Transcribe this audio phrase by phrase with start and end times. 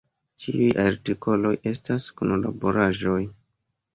[0.43, 3.21] Ĉiuj artikoloj estas kunlaboraĵoj.